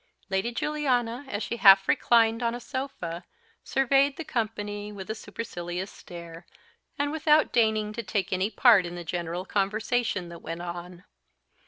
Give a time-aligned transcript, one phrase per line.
[0.31, 3.23] Lady Juliana, as she half reclined on a sofa,
[3.63, 6.47] surveyed the company with a supercilious stare,
[6.97, 11.03] and without deigning to take any part in the general conversation that went on.